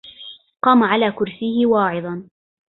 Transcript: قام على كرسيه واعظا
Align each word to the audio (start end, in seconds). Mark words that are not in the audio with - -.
قام 0.61 0.83
على 0.83 1.11
كرسيه 1.11 1.65
واعظا 1.65 2.29